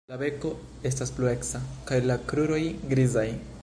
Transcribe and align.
La 0.11 0.17
beko 0.19 0.51
estas 0.91 1.13
blueca 1.19 1.63
kaj 1.91 2.03
la 2.09 2.19
kruroj 2.33 2.63
grizaj. 2.95 3.33